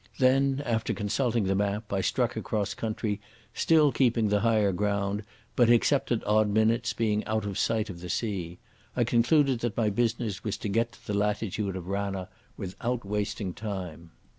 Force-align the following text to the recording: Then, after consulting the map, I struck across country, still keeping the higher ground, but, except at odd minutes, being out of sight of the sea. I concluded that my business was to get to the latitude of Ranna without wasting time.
Then, 0.17 0.63
after 0.65 0.95
consulting 0.95 1.43
the 1.43 1.53
map, 1.53 1.93
I 1.93 2.01
struck 2.01 2.35
across 2.35 2.73
country, 2.73 3.21
still 3.53 3.91
keeping 3.91 4.29
the 4.29 4.39
higher 4.39 4.71
ground, 4.71 5.21
but, 5.55 5.69
except 5.69 6.11
at 6.11 6.25
odd 6.25 6.49
minutes, 6.49 6.91
being 6.91 7.23
out 7.25 7.45
of 7.45 7.59
sight 7.59 7.87
of 7.87 7.99
the 7.99 8.09
sea. 8.09 8.57
I 8.95 9.03
concluded 9.03 9.59
that 9.59 9.77
my 9.77 9.91
business 9.91 10.43
was 10.43 10.57
to 10.57 10.69
get 10.69 10.93
to 10.93 11.05
the 11.05 11.13
latitude 11.13 11.75
of 11.75 11.85
Ranna 11.85 12.29
without 12.57 13.05
wasting 13.05 13.53
time. 13.53 14.09